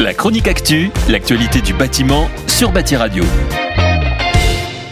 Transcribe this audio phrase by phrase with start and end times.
[0.00, 3.22] La chronique actu, l'actualité du bâtiment sur Bâti Radio.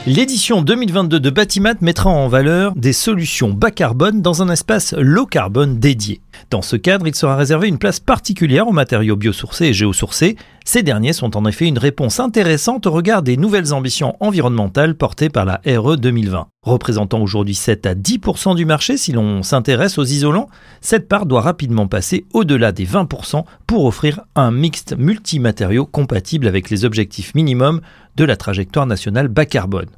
[0.06, 5.26] L'édition 2022 de Batimat mettra en valeur des solutions bas carbone dans un espace low
[5.26, 6.20] carbone dédié.
[6.50, 10.36] Dans ce cadre, il sera réservé une place particulière aux matériaux biosourcés et géosourcés.
[10.64, 15.28] Ces derniers sont en effet une réponse intéressante au regard des nouvelles ambitions environnementales portées
[15.28, 16.46] par la RE 2020.
[16.62, 20.48] Représentant aujourd'hui 7 à 10% du marché si l'on s'intéresse aux isolants,
[20.80, 26.70] cette part doit rapidement passer au-delà des 20% pour offrir un mixte multimatériaux compatible avec
[26.70, 27.80] les objectifs minimums
[28.16, 29.90] de la trajectoire nationale bas carbone.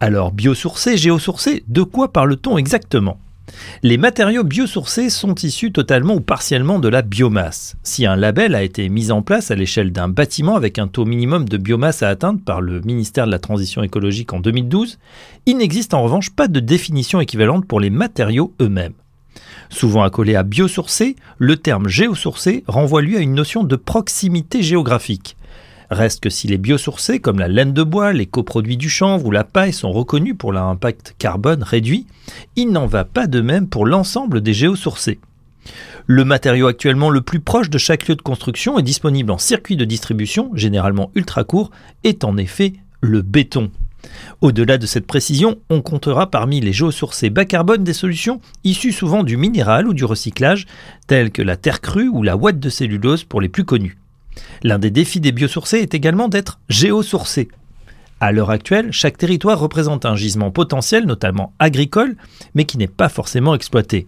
[0.00, 3.18] Alors, biosourcés, géosourcés, de quoi parle-t-on exactement?
[3.82, 7.76] Les matériaux biosourcés sont issus totalement ou partiellement de la biomasse.
[7.82, 11.04] Si un label a été mis en place à l'échelle d'un bâtiment avec un taux
[11.04, 14.98] minimum de biomasse à atteindre par le ministère de la Transition écologique en 2012,
[15.46, 18.94] il n'existe en revanche pas de définition équivalente pour les matériaux eux-mêmes.
[19.68, 25.36] Souvent accolé à biosourcé, le terme géosourcé renvoie lui à une notion de proximité géographique.
[25.94, 29.30] Reste que si les biosourcés comme la laine de bois, les coproduits du chanvre ou
[29.30, 32.08] la paille sont reconnus pour leur impact carbone réduit,
[32.56, 35.20] il n'en va pas de même pour l'ensemble des géosourcés.
[36.06, 39.76] Le matériau actuellement le plus proche de chaque lieu de construction et disponible en circuit
[39.76, 41.70] de distribution, généralement ultra court,
[42.02, 43.70] est en effet le béton.
[44.40, 49.22] Au-delà de cette précision, on comptera parmi les géosourcés bas carbone des solutions issues souvent
[49.22, 50.66] du minéral ou du recyclage,
[51.06, 53.96] telles que la terre crue ou la ouate de cellulose pour les plus connus.
[54.62, 57.48] L'un des défis des biosourcés est également d'être géosourcés.
[58.20, 62.16] À l'heure actuelle, chaque territoire représente un gisement potentiel, notamment agricole,
[62.54, 64.06] mais qui n'est pas forcément exploité.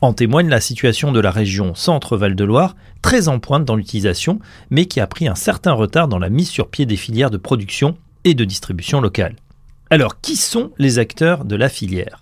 [0.00, 4.38] En témoigne la situation de la région Centre-Val de Loire, très en pointe dans l'utilisation,
[4.70, 7.36] mais qui a pris un certain retard dans la mise sur pied des filières de
[7.36, 9.36] production et de distribution locale.
[9.90, 12.18] Alors, qui sont les acteurs de la filière?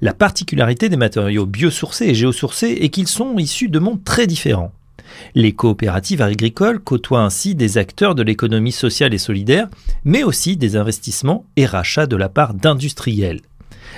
[0.00, 4.72] La particularité des matériaux biosourcés et géosourcés est qu'ils sont issus de mondes très différents.
[5.34, 9.68] Les coopératives agricoles côtoient ainsi des acteurs de l'économie sociale et solidaire,
[10.04, 13.40] mais aussi des investissements et rachats de la part d'industriels.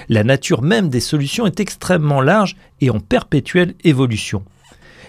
[0.09, 4.43] La nature même des solutions est extrêmement large et en perpétuelle évolution.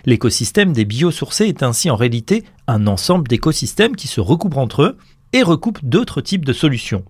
[0.05, 4.97] L'écosystème des biosourcés est ainsi en réalité un ensemble d'écosystèmes qui se recoupent entre eux
[5.33, 7.03] et recoupent d'autres types de solutions.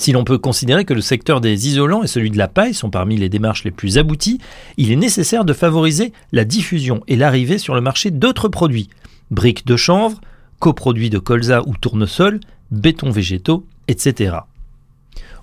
[0.00, 2.88] Si l'on peut considérer que le secteur des isolants et celui de la paille sont
[2.88, 4.40] parmi les démarches les plus abouties,
[4.78, 8.88] il est nécessaire de favoriser la diffusion et l'arrivée sur le marché d'autres produits,
[9.30, 10.18] briques de chanvre,
[10.58, 12.40] coproduits de colza ou tournesol,
[12.70, 14.38] béton végétaux, etc.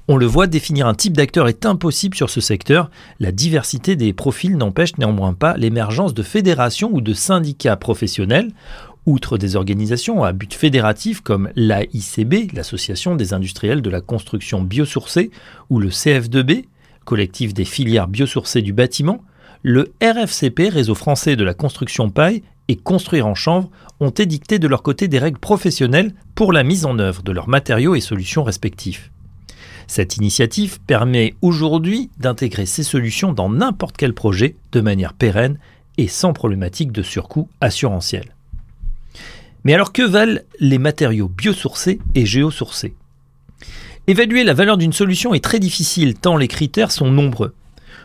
[0.07, 2.89] On le voit, définir un type d'acteur est impossible sur ce secteur.
[3.19, 8.49] La diversité des profils n'empêche néanmoins pas l'émergence de fédérations ou de syndicats professionnels
[9.07, 15.31] Outre des organisations à but fédératif comme l'AICB, l'Association des industriels de la construction biosourcée,
[15.69, 16.65] ou le CF2B,
[17.05, 19.23] collectif des filières biosourcées du bâtiment,
[19.63, 23.69] le RFCP, Réseau français de la construction paille, et Construire en chanvre
[24.01, 27.47] ont édicté de leur côté des règles professionnelles pour la mise en œuvre de leurs
[27.47, 29.09] matériaux et solutions respectifs.
[29.87, 35.59] Cette initiative permet aujourd'hui d'intégrer ces solutions dans n'importe quel projet de manière pérenne
[35.97, 38.33] et sans problématique de surcoût assurantiel.
[39.67, 42.93] Mais alors que valent les matériaux biosourcés et géosourcés?
[44.07, 47.53] Évaluer la valeur d'une solution est très difficile tant les critères sont nombreux.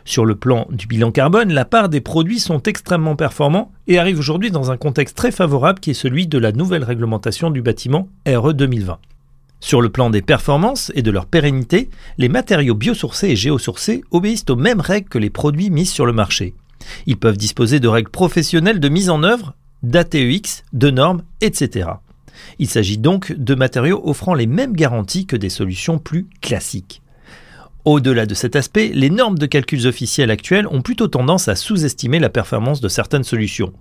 [0.04, 4.18] Sur le plan du bilan carbone, la part des produits sont extrêmement performants et arrivent
[4.18, 8.08] aujourd'hui dans un contexte très favorable qui est celui de la nouvelle réglementation du bâtiment
[8.26, 8.98] RE 2020.
[9.60, 14.46] Sur le plan des performances et de leur pérennité, les matériaux biosourcés et géosourcés obéissent
[14.48, 16.54] aux mêmes règles que les produits mis sur le marché.
[17.06, 21.88] Ils peuvent disposer de règles professionnelles de mise en œuvre d'ATEX, de normes, etc.
[22.58, 27.02] Il s'agit donc de matériaux offrant les mêmes garanties que des solutions plus classiques.
[27.84, 32.20] Au-delà de cet aspect, les normes de calculs officiels actuelles ont plutôt tendance à sous-estimer
[32.20, 33.72] la performance de certaines solutions.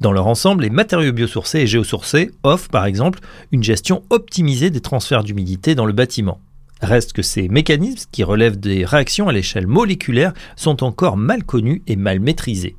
[0.00, 3.20] Dans leur ensemble, les matériaux biosourcés et géosourcés offrent par exemple
[3.52, 6.40] une gestion optimisée des transferts d'humidité dans le bâtiment.
[6.80, 11.82] Reste que ces mécanismes, qui relèvent des réactions à l'échelle moléculaire, sont encore mal connus
[11.86, 12.76] et mal maîtrisés.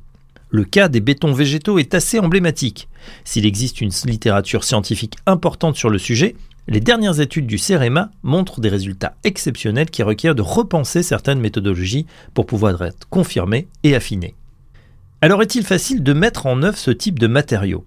[0.50, 2.88] Le cas des bétons végétaux est assez emblématique.
[3.24, 6.36] S'il existe une littérature scientifique importante sur le sujet,
[6.68, 12.06] les dernières études du CEREMA montrent des résultats exceptionnels qui requièrent de repenser certaines méthodologies
[12.32, 14.34] pour pouvoir être confirmées et affinées.
[15.20, 17.84] Alors est-il facile de mettre en œuvre ce type de matériaux?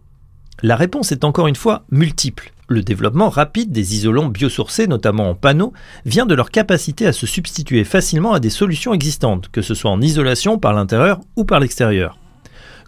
[0.62, 2.52] La réponse est encore une fois multiple.
[2.68, 5.74] Le développement rapide des isolants biosourcés, notamment en panneaux,
[6.06, 9.92] vient de leur capacité à se substituer facilement à des solutions existantes, que ce soit
[9.92, 12.21] en isolation par l'intérieur ou par l'extérieur.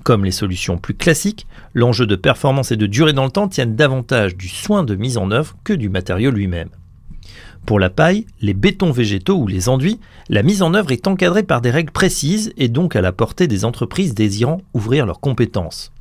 [0.04, 3.76] Comme les solutions plus classiques, l'enjeu de performance et de durée dans le temps tiennent
[3.76, 6.70] davantage du soin de mise en œuvre que du matériau lui-même.
[7.66, 11.44] Pour la paille, les bétons végétaux ou les enduits, la mise en œuvre est encadrée
[11.44, 15.94] par des règles précises et donc à la portée des entreprises désirant ouvrir leurs compétences.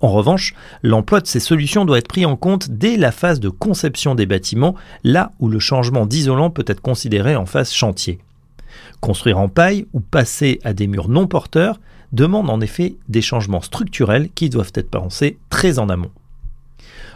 [0.00, 3.48] En revanche, l'emploi de ces solutions doit être pris en compte dès la phase de
[3.48, 8.20] conception des bâtiments, là où le changement d'isolant peut être considéré en phase chantier.
[9.00, 11.80] Construire en paille ou passer à des murs non porteurs
[12.12, 16.10] demande en effet des changements structurels qui doivent être pensés très en amont.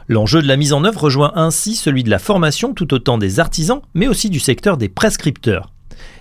[0.09, 3.41] L'enjeu de la mise en œuvre rejoint ainsi celui de la formation tout autant des
[3.41, 5.71] artisans, mais aussi du secteur des prescripteurs.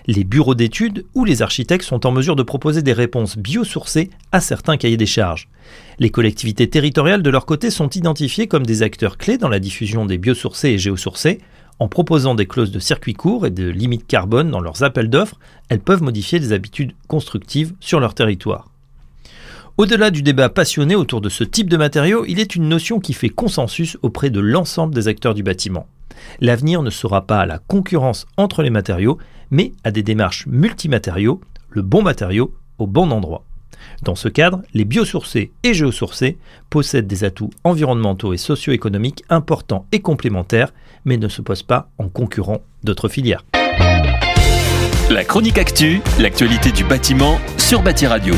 [0.06, 4.40] Les bureaux d'études ou les architectes sont en mesure de proposer des réponses biosourcées à
[4.40, 5.48] certains cahiers des charges.
[5.98, 10.04] Les collectivités territoriales, de leur côté, sont identifiées comme des acteurs clés dans la diffusion
[10.04, 11.38] des biosourcés et géosourcés.
[11.78, 15.38] En proposant des clauses de circuit court et de limites carbone dans leurs appels d'offres,
[15.68, 18.68] elles peuvent modifier les habitudes constructives sur leur territoire.
[19.78, 23.14] Au-delà du débat passionné autour de ce type de matériaux, il est une notion qui
[23.14, 25.86] fait consensus auprès de l'ensemble des acteurs du bâtiment.
[26.40, 29.18] L'avenir ne sera pas à la concurrence entre les matériaux,
[29.50, 31.40] mais à des démarches multimatériaux,
[31.70, 33.44] le bon matériau au bon endroit.
[34.02, 36.38] Dans ce cadre, les biosourcés et géosourcés
[36.70, 40.72] possèdent des atouts environnementaux et socio-économiques importants et complémentaires,
[41.04, 43.44] mais ne se posent pas en concurrent d'autres filières.
[45.10, 48.34] La chronique actu, l'actualité du bâtiment sur Bâti Radio.